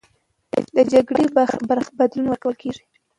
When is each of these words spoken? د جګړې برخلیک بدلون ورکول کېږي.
د 0.75 0.77
جګړې 0.93 1.23
برخلیک 1.69 1.89
بدلون 1.99 2.25
ورکول 2.27 2.55
کېږي. 2.61 2.83